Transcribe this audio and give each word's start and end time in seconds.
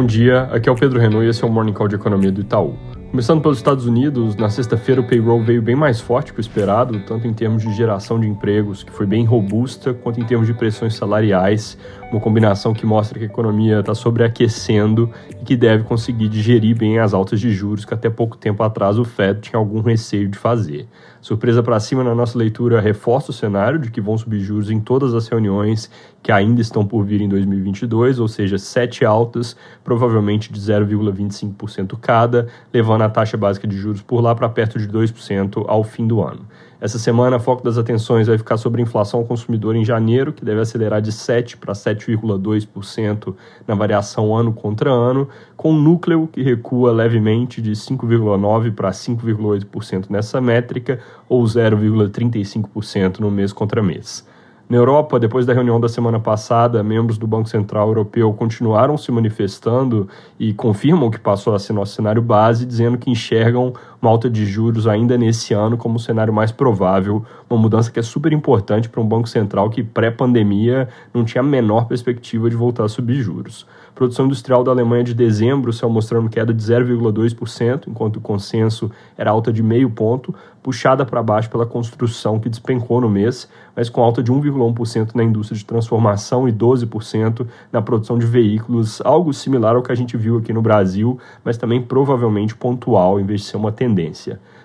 Bom 0.00 0.06
dia, 0.06 0.44
aqui 0.44 0.66
é 0.66 0.72
o 0.72 0.74
Pedro 0.74 0.98
Renault 0.98 1.26
e 1.26 1.28
esse 1.28 1.44
é 1.44 1.46
o 1.46 1.50
Morning 1.50 1.74
Call 1.74 1.86
de 1.86 1.94
Economia 1.94 2.32
do 2.32 2.40
Itaú. 2.40 2.74
Começando 3.10 3.42
pelos 3.42 3.58
Estados 3.58 3.84
Unidos, 3.84 4.34
na 4.34 4.48
sexta-feira 4.48 4.98
o 4.98 5.06
payroll 5.06 5.42
veio 5.42 5.60
bem 5.60 5.76
mais 5.76 6.00
forte 6.00 6.32
que 6.32 6.38
o 6.38 6.40
esperado, 6.40 6.98
tanto 7.00 7.26
em 7.26 7.34
termos 7.34 7.62
de 7.62 7.70
geração 7.74 8.18
de 8.18 8.26
empregos, 8.26 8.82
que 8.82 8.90
foi 8.90 9.04
bem 9.04 9.26
robusta, 9.26 9.92
quanto 9.92 10.18
em 10.18 10.24
termos 10.24 10.46
de 10.46 10.54
pressões 10.54 10.94
salariais, 10.94 11.76
uma 12.10 12.18
combinação 12.18 12.72
que 12.72 12.86
mostra 12.86 13.18
que 13.18 13.26
a 13.26 13.28
economia 13.28 13.80
está 13.80 13.94
sobreaquecendo 13.94 15.10
e 15.38 15.44
que 15.44 15.54
deve 15.54 15.84
conseguir 15.84 16.28
digerir 16.28 16.74
bem 16.74 16.98
as 16.98 17.12
altas 17.12 17.38
de 17.38 17.52
juros 17.52 17.84
que 17.84 17.92
até 17.92 18.08
pouco 18.08 18.38
tempo 18.38 18.62
atrás 18.62 18.98
o 18.98 19.04
Fed 19.04 19.40
tinha 19.40 19.58
algum 19.58 19.82
receio 19.82 20.28
de 20.28 20.38
fazer. 20.38 20.88
Surpresa 21.20 21.62
para 21.62 21.78
cima 21.78 22.02
na 22.02 22.14
nossa 22.14 22.38
leitura 22.38 22.80
reforça 22.80 23.30
o 23.30 23.34
cenário 23.34 23.78
de 23.78 23.90
que 23.90 24.00
vão 24.00 24.16
subir 24.16 24.40
juros 24.40 24.70
em 24.70 24.80
todas 24.80 25.14
as 25.14 25.28
reuniões 25.28 25.90
que 26.22 26.32
ainda 26.32 26.62
estão 26.62 26.86
por 26.86 27.04
vir 27.04 27.20
em 27.20 27.28
2022, 27.28 28.18
ou 28.18 28.26
seja, 28.26 28.56
sete 28.56 29.04
altas, 29.04 29.54
provavelmente 29.84 30.50
de 30.50 30.58
0,25% 30.58 31.98
cada, 32.00 32.48
levando 32.72 33.02
a 33.02 33.10
taxa 33.10 33.36
básica 33.36 33.66
de 33.66 33.76
juros 33.76 34.00
por 34.00 34.22
lá 34.22 34.34
para 34.34 34.48
perto 34.48 34.78
de 34.78 34.88
2% 34.88 35.64
ao 35.66 35.84
fim 35.84 36.06
do 36.06 36.22
ano. 36.22 36.46
Essa 36.80 36.98
semana, 36.98 37.36
o 37.36 37.40
foco 37.40 37.62
das 37.62 37.76
atenções 37.76 38.26
vai 38.26 38.38
ficar 38.38 38.56
sobre 38.56 38.80
inflação 38.80 39.20
ao 39.20 39.26
consumidor 39.26 39.76
em 39.76 39.84
janeiro, 39.84 40.32
que 40.32 40.42
deve 40.42 40.62
acelerar 40.62 41.02
de 41.02 41.12
7 41.12 41.58
para 41.58 41.74
7,2% 41.74 43.34
na 43.68 43.74
variação 43.74 44.34
ano 44.34 44.50
contra 44.50 44.90
ano, 44.90 45.28
com 45.58 45.72
o 45.72 45.78
núcleo 45.78 46.26
que 46.26 46.42
recua 46.42 46.90
levemente 46.90 47.60
de 47.60 47.72
5,9% 47.72 48.74
para 48.74 48.90
5,8% 48.92 50.06
nessa 50.08 50.40
métrica, 50.40 50.98
ou 51.28 51.44
0,35% 51.44 53.18
no 53.18 53.30
mês 53.30 53.52
contra 53.52 53.82
mês. 53.82 54.26
Na 54.70 54.76
Europa, 54.76 55.18
depois 55.18 55.44
da 55.44 55.52
reunião 55.52 55.80
da 55.80 55.88
semana 55.88 56.20
passada, 56.20 56.80
membros 56.80 57.18
do 57.18 57.26
Banco 57.26 57.48
Central 57.48 57.88
Europeu 57.88 58.32
continuaram 58.32 58.96
se 58.96 59.10
manifestando 59.10 60.08
e 60.38 60.54
confirmam 60.54 61.10
que 61.10 61.18
passou 61.18 61.56
a 61.56 61.58
ser 61.58 61.72
nosso 61.72 61.96
cenário 61.96 62.22
base, 62.22 62.64
dizendo 62.64 62.96
que 62.96 63.10
enxergam 63.10 63.72
uma 64.00 64.10
alta 64.10 64.30
de 64.30 64.46
juros 64.46 64.86
ainda 64.86 65.18
nesse 65.18 65.52
ano 65.52 65.76
como 65.76 65.96
o 65.96 66.00
cenário 66.00 66.32
mais 66.32 66.50
provável, 66.50 67.24
uma 67.48 67.60
mudança 67.60 67.90
que 67.90 67.98
é 67.98 68.02
super 68.02 68.32
importante 68.32 68.88
para 68.88 69.00
um 69.00 69.06
Banco 69.06 69.28
Central 69.28 69.68
que 69.70 69.82
pré-pandemia 69.82 70.88
não 71.12 71.24
tinha 71.24 71.40
a 71.40 71.44
menor 71.44 71.86
perspectiva 71.86 72.48
de 72.48 72.56
voltar 72.56 72.84
a 72.84 72.88
subir 72.88 73.20
juros. 73.22 73.66
A 73.90 73.92
produção 73.92 74.26
industrial 74.26 74.64
da 74.64 74.70
Alemanha 74.70 75.04
de 75.04 75.12
dezembro 75.12 75.72
saiu 75.72 75.90
mostrando 75.90 76.30
queda 76.30 76.54
de 76.54 76.62
0,2%, 76.62 77.88
enquanto 77.88 78.16
o 78.16 78.20
consenso 78.20 78.90
era 79.18 79.30
alta 79.30 79.52
de 79.52 79.62
meio 79.62 79.90
ponto, 79.90 80.34
puxada 80.62 81.04
para 81.04 81.22
baixo 81.22 81.50
pela 81.50 81.66
construção 81.66 82.38
que 82.38 82.48
despencou 82.48 83.00
no 83.00 83.08
mês, 83.08 83.48
mas 83.74 83.88
com 83.88 84.02
alta 84.02 84.22
de 84.22 84.32
1,1% 84.32 85.14
na 85.14 85.24
indústria 85.24 85.58
de 85.58 85.64
transformação 85.64 86.48
e 86.48 86.52
12% 86.52 87.46
na 87.72 87.82
produção 87.82 88.18
de 88.18 88.26
veículos, 88.26 89.00
algo 89.02 89.32
similar 89.32 89.74
ao 89.74 89.82
que 89.82 89.92
a 89.92 89.94
gente 89.94 90.16
viu 90.16 90.38
aqui 90.38 90.52
no 90.52 90.62
Brasil, 90.62 91.18
mas 91.44 91.56
também 91.56 91.82
provavelmente 91.82 92.54
pontual, 92.54 93.18
em 93.18 93.24
vez 93.24 93.40
de 93.40 93.46
ser 93.48 93.56
uma 93.56 93.72
tendência. 93.72 93.89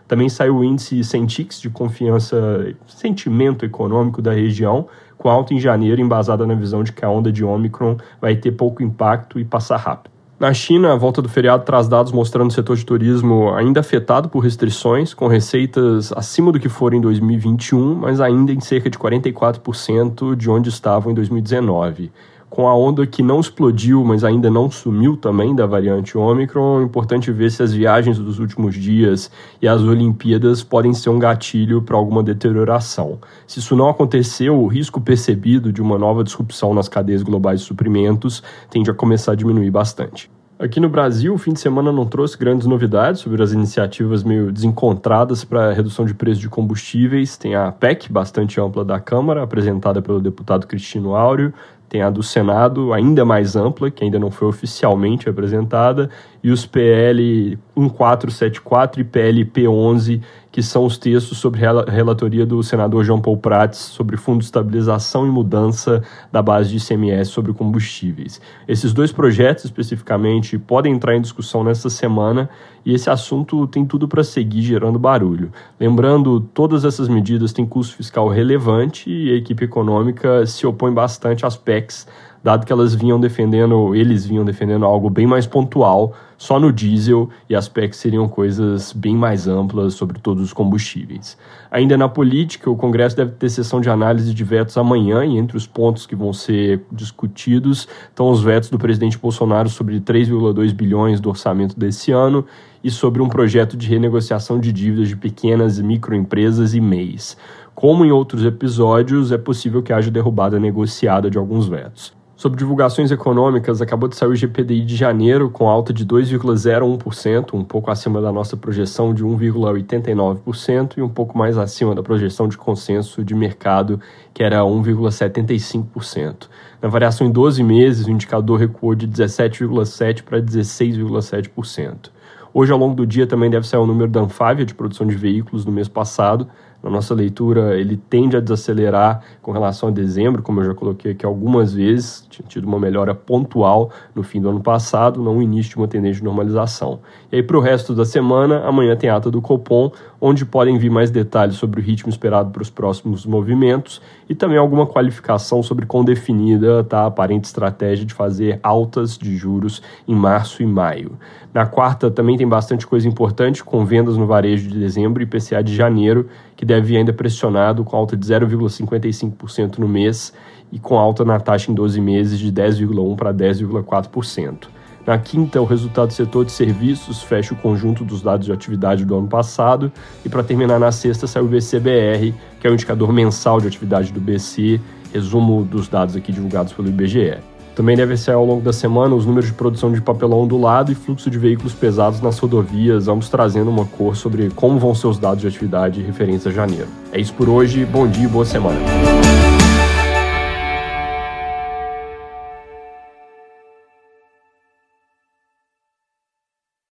Também 0.07 0.29
saiu 0.29 0.57
o 0.57 0.63
índice 0.63 1.03
Sentix 1.03 1.59
de 1.59 1.69
confiança, 1.69 2.73
sentimento 2.87 3.65
econômico 3.65 4.21
da 4.21 4.31
região, 4.31 4.87
com 5.17 5.29
alta 5.29 5.53
em 5.53 5.59
janeiro, 5.59 6.01
embasada 6.01 6.45
na 6.45 6.53
visão 6.53 6.83
de 6.83 6.91
que 6.91 7.03
a 7.03 7.09
onda 7.09 7.31
de 7.31 7.43
Omicron 7.43 7.97
vai 8.21 8.35
ter 8.35 8.51
pouco 8.51 8.83
impacto 8.83 9.39
e 9.39 9.45
passar 9.45 9.77
rápido. 9.77 10.13
Na 10.37 10.53
China, 10.53 10.91
a 10.91 10.95
volta 10.97 11.21
do 11.21 11.29
feriado 11.29 11.63
traz 11.63 11.87
dados 11.87 12.11
mostrando 12.11 12.49
o 12.49 12.53
setor 12.53 12.75
de 12.75 12.85
turismo 12.85 13.53
ainda 13.53 13.79
afetado 13.79 14.27
por 14.27 14.39
restrições, 14.39 15.13
com 15.13 15.27
receitas 15.27 16.11
acima 16.11 16.51
do 16.51 16.59
que 16.59 16.67
foram 16.67 16.97
em 16.97 17.01
2021, 17.01 17.95
mas 17.95 18.19
ainda 18.19 18.51
em 18.51 18.59
cerca 18.59 18.89
de 18.89 18.99
44% 18.99 20.35
de 20.35 20.49
onde 20.49 20.67
estavam 20.67 21.13
em 21.13 21.15
2019 21.15 22.11
com 22.55 22.69
a 22.69 22.73
onda 22.73 23.05
que 23.05 23.21
não 23.21 23.41
explodiu, 23.41 24.01
mas 24.05 24.23
ainda 24.23 24.49
não 24.49 24.71
sumiu 24.71 25.17
também 25.17 25.53
da 25.53 25.65
variante 25.65 26.17
Omicron, 26.17 26.79
é 26.79 26.83
importante 26.85 27.29
ver 27.29 27.51
se 27.51 27.61
as 27.61 27.73
viagens 27.73 28.17
dos 28.17 28.39
últimos 28.39 28.75
dias 28.75 29.29
e 29.61 29.67
as 29.67 29.81
Olimpíadas 29.81 30.63
podem 30.63 30.93
ser 30.93 31.09
um 31.09 31.19
gatilho 31.19 31.81
para 31.81 31.97
alguma 31.97 32.23
deterioração. 32.23 33.19
Se 33.45 33.59
isso 33.59 33.75
não 33.75 33.89
acontecer, 33.89 34.49
o 34.49 34.67
risco 34.67 35.01
percebido 35.01 35.69
de 35.69 35.81
uma 35.81 35.97
nova 35.97 36.23
disrupção 36.23 36.73
nas 36.73 36.87
cadeias 36.87 37.23
globais 37.23 37.59
de 37.59 37.65
suprimentos 37.65 38.41
tende 38.69 38.89
a 38.89 38.93
começar 38.93 39.33
a 39.33 39.35
diminuir 39.35 39.69
bastante. 39.69 40.31
Aqui 40.57 40.79
no 40.79 40.87
Brasil, 40.87 41.33
o 41.33 41.37
fim 41.37 41.51
de 41.51 41.59
semana 41.59 41.91
não 41.91 42.05
trouxe 42.05 42.37
grandes 42.37 42.65
novidades 42.65 43.19
sobre 43.19 43.43
as 43.43 43.51
iniciativas 43.51 44.23
meio 44.23 44.53
desencontradas 44.53 45.43
para 45.43 45.73
redução 45.73 46.05
de 46.05 46.13
preço 46.13 46.39
de 46.39 46.47
combustíveis. 46.47 47.35
Tem 47.35 47.55
a 47.55 47.73
PEC, 47.73 48.09
bastante 48.09 48.61
ampla 48.61 48.85
da 48.85 48.97
Câmara, 48.97 49.43
apresentada 49.43 50.01
pelo 50.01 50.21
deputado 50.21 50.65
Cristino 50.65 51.13
Áureo, 51.13 51.53
tem 51.87 52.01
a 52.01 52.09
do 52.09 52.23
Senado, 52.23 52.93
ainda 52.93 53.23
mais 53.23 53.55
ampla, 53.55 53.91
que 53.91 54.03
ainda 54.03 54.19
não 54.19 54.31
foi 54.31 54.47
oficialmente 54.47 55.29
apresentada, 55.29 56.09
e 56.43 56.51
os 56.51 56.65
PL 56.65 57.57
1474 57.75 59.01
e 59.01 59.03
PLP 59.03 59.67
11, 59.67 60.21
que 60.55 60.63
são 60.63 60.85
os 60.85 60.97
textos 60.97 61.37
sobre 61.37 61.59
relatoria 61.89 62.45
do 62.45 62.63
senador 62.63 63.03
João 63.03 63.19
Paul 63.19 63.35
Prats 63.35 63.77
sobre 63.77 64.15
Fundo 64.15 64.39
de 64.39 64.45
Estabilização 64.45 65.27
e 65.27 65.29
Mudança 65.29 66.01
da 66.31 66.41
base 66.41 66.69
de 66.69 66.77
ICMS 66.77 67.29
sobre 67.29 67.51
combustíveis. 67.51 68.39
Esses 68.65 68.93
dois 68.93 69.11
projetos, 69.11 69.65
especificamente, 69.65 70.57
podem 70.57 70.93
entrar 70.93 71.13
em 71.13 71.19
discussão 71.19 71.61
nessa 71.61 71.89
semana 71.89 72.49
e 72.85 72.93
esse 72.93 73.09
assunto 73.09 73.67
tem 73.67 73.85
tudo 73.85 74.07
para 74.07 74.23
seguir 74.23 74.61
gerando 74.61 74.97
barulho. 74.97 75.51
Lembrando, 75.77 76.39
todas 76.39 76.85
essas 76.85 77.09
medidas 77.09 77.51
têm 77.51 77.65
custo 77.65 77.97
fiscal 77.97 78.29
relevante 78.29 79.11
e 79.11 79.33
a 79.33 79.35
equipe 79.35 79.65
econômica 79.65 80.45
se 80.45 80.65
opõe 80.65 80.93
bastante 80.93 81.45
às 81.45 81.57
PECs 81.57 82.07
dado 82.45 82.63
que 82.63 82.71
elas 82.71 82.93
vinham 82.93 83.19
defendendo, 83.19 83.95
eles 83.95 84.23
vinham 84.23 84.45
defendendo 84.45 84.85
algo 84.85 85.09
bem 85.09 85.25
mais 85.25 85.47
pontual, 85.47 86.13
só 86.37 86.59
no 86.59 86.71
diesel, 86.71 87.27
e 87.49 87.55
as 87.55 87.67
PECs 87.67 87.97
seriam 87.97 88.27
coisas 88.27 88.93
bem 88.93 89.15
mais 89.15 89.47
amplas 89.47 89.95
sobre 89.95 90.19
todos 90.19 90.43
os 90.43 90.53
combustíveis. 90.53 91.35
Ainda 91.71 91.97
na 91.97 92.07
política, 92.07 92.69
o 92.69 92.75
Congresso 92.75 93.17
deve 93.17 93.31
ter 93.31 93.49
sessão 93.49 93.81
de 93.81 93.89
análise 93.89 94.31
de 94.31 94.43
vetos 94.43 94.77
amanhã, 94.77 95.25
e 95.25 95.39
entre 95.39 95.57
os 95.57 95.65
pontos 95.65 96.05
que 96.05 96.15
vão 96.15 96.31
ser 96.33 96.83
discutidos 96.91 97.87
estão 98.09 98.29
os 98.29 98.43
vetos 98.43 98.69
do 98.69 98.77
presidente 98.77 99.17
Bolsonaro 99.17 99.67
sobre 99.67 99.99
3,2 99.99 100.71
bilhões 100.71 101.19
do 101.19 101.29
orçamento 101.29 101.79
desse 101.79 102.11
ano 102.11 102.45
e 102.83 102.91
sobre 102.91 103.23
um 103.23 103.27
projeto 103.27 103.75
de 103.75 103.87
renegociação 103.87 104.59
de 104.59 104.71
dívidas 104.71 105.07
de 105.07 105.15
pequenas 105.15 105.79
e 105.79 105.83
microempresas 105.83 106.75
e 106.75 106.79
MEIs. 106.79 107.35
Como 107.75 108.05
em 108.05 108.11
outros 108.11 108.45
episódios, 108.45 109.33
é 109.33 109.37
possível 109.37 109.83
que 109.83 109.91
haja 109.91 110.09
derrubada 110.09 110.57
negociada 110.57 111.29
de 111.29 111.37
alguns 111.37 111.67
vetos. 111.67 112.13
Sobre 112.33 112.57
divulgações 112.57 113.11
econômicas, 113.11 113.81
acabou 113.81 114.07
de 114.07 114.15
sair 114.15 114.29
o 114.29 114.35
GPDI 114.35 114.85
de 114.85 114.95
janeiro 114.95 115.49
com 115.49 115.69
alta 115.69 115.91
de 115.91 116.05
2,01%, 116.05 117.53
um 117.53 117.65
pouco 117.65 117.91
acima 117.91 118.21
da 118.21 118.31
nossa 118.31 118.55
projeção 118.55 119.13
de 119.13 119.25
1,89% 119.25 120.97
e 120.97 121.01
um 121.01 121.09
pouco 121.09 121.37
mais 121.37 121.57
acima 121.57 121.93
da 121.93 122.01
projeção 122.01 122.47
de 122.47 122.57
consenso 122.57 123.25
de 123.25 123.35
mercado, 123.35 123.99
que 124.33 124.41
era 124.41 124.61
1,75%. 124.61 126.47
Na 126.81 126.87
variação 126.87 127.27
em 127.27 127.31
12 127.31 127.61
meses, 127.61 128.07
o 128.07 128.11
indicador 128.11 128.57
recuou 128.57 128.95
de 128.95 129.05
17,7% 129.05 130.23
para 130.23 130.41
16,7%. 130.41 132.09
Hoje, 132.57 132.71
ao 132.71 132.79
longo 132.79 132.95
do 132.95 133.05
dia, 133.05 133.27
também 133.27 133.49
deve 133.49 133.67
sair 133.67 133.81
o 133.81 133.85
número 133.85 134.09
da 134.09 134.21
Anfávia 134.21 134.65
de 134.65 134.73
produção 134.73 135.05
de 135.05 135.15
veículos 135.15 135.65
no 135.65 135.73
mês 135.73 135.89
passado, 135.89 136.47
na 136.85 136.91
nossa 136.91 137.15
leitura, 137.15 137.79
ele 137.79 137.97
tende 137.97 138.37
a 138.37 138.39
desacelerar 138.39 139.19
com 139.41 139.51
relação 139.51 139.89
a 139.89 139.91
dezembro, 139.91 140.43
como 140.43 140.61
eu 140.61 140.65
já 140.65 140.75
coloquei 140.75 141.13
aqui 141.13 141.25
algumas 141.25 141.73
vezes, 141.73 142.27
tinha 142.29 142.47
tido 142.47 142.67
uma 142.67 142.79
melhora 142.79 143.15
pontual 143.15 143.89
no 144.13 144.21
fim 144.21 144.39
do 144.39 144.49
ano 144.49 144.61
passado, 144.61 145.19
não 145.19 145.39
o 145.39 145.41
início 145.41 145.71
de 145.71 145.77
uma 145.77 145.87
tendência 145.87 146.19
de 146.19 146.23
normalização. 146.23 146.99
E 147.31 147.37
aí, 147.37 147.43
para 147.43 147.57
o 147.57 147.59
resto 147.59 147.95
da 147.95 148.05
semana, 148.05 148.59
amanhã 148.67 148.95
tem 148.95 149.09
ata 149.09 149.31
do 149.31 149.41
Copom, 149.41 149.91
onde 150.21 150.45
podem 150.45 150.77
vir 150.77 150.91
mais 150.91 151.09
detalhes 151.09 151.55
sobre 151.55 151.81
o 151.81 151.83
ritmo 151.83 152.07
esperado 152.07 152.51
para 152.51 152.61
os 152.61 152.69
próximos 152.69 153.25
movimentos 153.25 153.99
e 154.29 154.35
também 154.35 154.57
alguma 154.57 154.85
qualificação 154.85 155.63
sobre 155.63 155.87
quão 155.87 156.05
definida 156.05 156.81
está 156.81 157.01
a 157.01 157.05
aparente 157.07 157.45
estratégia 157.45 158.05
de 158.05 158.13
fazer 158.13 158.59
altas 158.61 159.17
de 159.17 159.35
juros 159.35 159.81
em 160.07 160.13
março 160.13 160.61
e 160.61 160.65
maio. 160.67 161.17
Na 161.53 161.65
quarta 161.65 162.11
também 162.11 162.37
tem 162.37 162.45
bastante 162.47 162.85
coisa 162.85 163.07
importante, 163.07 163.63
com 163.63 163.85
vendas 163.85 164.17
no 164.17 164.27
varejo 164.27 164.67
de 164.67 164.77
dezembro 164.77 165.23
e 165.23 165.25
PCA 165.25 165.63
de 165.63 165.73
janeiro, 165.73 166.27
que 166.53 166.65
deve 166.65 166.74
vir 166.81 166.97
ainda 166.97 167.13
pressionado, 167.13 167.83
com 167.83 167.95
alta 167.95 168.15
de 168.15 168.25
0,55% 168.25 169.77
no 169.77 169.87
mês 169.87 170.33
e 170.71 170.79
com 170.79 170.97
alta 170.97 171.23
na 171.23 171.39
taxa 171.39 171.71
em 171.71 171.73
12 171.75 171.99
meses 172.01 172.39
de 172.39 172.51
10,1% 172.51 173.15
para 173.15 173.33
10,4%. 173.33 174.67
Na 175.05 175.19
quinta, 175.19 175.61
o 175.61 175.65
resultado 175.65 176.07
do 176.07 176.13
setor 176.13 176.45
de 176.45 176.51
serviços 176.51 177.21
fecha 177.21 177.53
o 177.53 177.57
conjunto 177.57 178.03
dos 178.03 178.23
dados 178.23 178.47
de 178.47 178.51
atividade 178.51 179.05
do 179.05 179.15
ano 179.15 179.27
passado. 179.27 179.91
E 180.25 180.29
para 180.29 180.43
terminar, 180.43 180.79
na 180.79 180.91
sexta, 180.91 181.27
sai 181.27 181.43
o 181.43 181.47
BCBR, 181.47 182.33
que 182.59 182.65
é 182.65 182.69
o 182.71 182.73
indicador 182.73 183.13
mensal 183.13 183.61
de 183.61 183.67
atividade 183.67 184.11
do 184.11 184.19
BC, 184.19 184.81
resumo 185.13 185.63
dos 185.63 185.87
dados 185.87 186.15
aqui 186.15 186.31
divulgados 186.31 186.73
pelo 186.73 186.89
IBGE. 186.89 187.54
Também 187.75 187.97
deve 187.97 188.15
ser 188.15 188.31
ao 188.31 188.45
longo 188.45 188.61
da 188.61 188.71
semana 188.71 189.13
os 189.13 189.25
números 189.25 189.47
de 189.47 189.53
produção 189.53 189.91
de 189.91 189.99
papelão 189.99 190.39
ondulado 190.39 190.93
e 190.93 190.95
fluxo 190.95 191.29
de 191.29 191.37
veículos 191.37 191.73
pesados 191.73 192.21
nas 192.21 192.39
rodovias, 192.39 193.09
ambos 193.09 193.27
trazendo 193.27 193.69
uma 193.69 193.85
cor 193.85 194.15
sobre 194.15 194.49
como 194.55 194.79
vão 194.79 194.95
ser 194.95 195.07
os 195.07 195.19
dados 195.19 195.41
de 195.41 195.47
atividade 195.47 196.01
referentes 196.01 196.47
a 196.47 196.51
janeiro. 196.51 196.87
É 197.11 197.19
isso 197.19 197.33
por 197.33 197.49
hoje, 197.49 197.83
bom 197.85 198.07
dia 198.07 198.23
e 198.23 198.27
boa 198.27 198.45
semana. 198.45 198.79